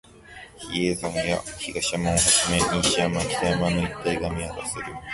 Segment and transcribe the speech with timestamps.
[0.73, 4.85] 比叡山や東山をはじめ、西山、北山の一帯が見渡せる